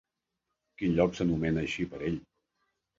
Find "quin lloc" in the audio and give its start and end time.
0.79-1.15